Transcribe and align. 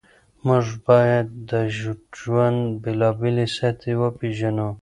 موږ 0.47 0.65
باید 0.87 1.27
د 1.49 1.51
ژوند 2.19 2.61
بېلابېلې 2.83 3.47
سطحې 3.57 3.93
وپېژنو. 3.97 4.69